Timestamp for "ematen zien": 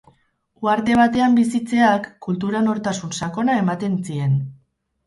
3.67-4.37